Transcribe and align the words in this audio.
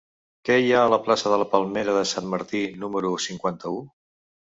Què 0.47 0.55
hi 0.61 0.69
ha 0.69 0.77
a 0.85 0.93
la 0.93 0.97
plaça 1.07 1.31
de 1.33 1.37
la 1.41 1.45
Palmera 1.51 1.93
de 1.97 2.01
Sant 2.13 2.31
Martí 2.31 2.63
número 2.85 3.13
cinquanta-u? 3.27 3.77